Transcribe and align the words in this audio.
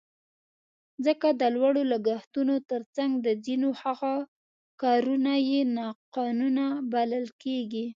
ځکه 1.05 1.27
د 1.41 1.41
لوړو 1.55 1.81
لګښتونو 1.91 2.55
تر 2.71 2.81
څنګ 2.95 3.11
د 3.25 3.27
ځینو 3.45 3.69
هغو 3.81 4.15
کارونه 4.81 5.33
یې 5.49 5.61
ناقانونه 5.77 6.63
بلل 6.93 7.25
کېږي. 7.43 7.85